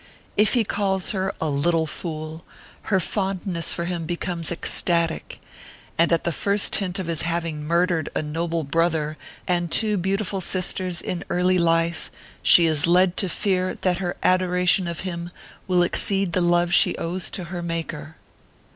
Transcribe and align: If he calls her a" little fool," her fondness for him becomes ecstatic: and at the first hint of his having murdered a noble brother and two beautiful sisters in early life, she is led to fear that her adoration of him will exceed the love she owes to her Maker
If 0.35 0.55
he 0.55 0.63
calls 0.63 1.11
her 1.11 1.31
a" 1.39 1.47
little 1.67 1.85
fool," 1.85 2.43
her 2.89 2.99
fondness 2.99 3.75
for 3.75 3.85
him 3.85 4.07
becomes 4.07 4.51
ecstatic: 4.51 5.39
and 5.95 6.11
at 6.11 6.23
the 6.23 6.31
first 6.31 6.75
hint 6.77 6.97
of 6.97 7.05
his 7.05 7.21
having 7.21 7.63
murdered 7.63 8.09
a 8.15 8.23
noble 8.23 8.63
brother 8.63 9.15
and 9.47 9.69
two 9.71 9.97
beautiful 9.97 10.41
sisters 10.41 11.03
in 11.03 11.23
early 11.29 11.59
life, 11.59 12.09
she 12.41 12.65
is 12.65 12.87
led 12.87 13.15
to 13.17 13.29
fear 13.29 13.75
that 13.81 13.99
her 13.99 14.17
adoration 14.23 14.87
of 14.87 15.01
him 15.01 15.29
will 15.67 15.83
exceed 15.83 16.33
the 16.33 16.41
love 16.41 16.73
she 16.73 16.97
owes 16.97 17.29
to 17.29 17.43
her 17.53 17.61
Maker 17.61 18.15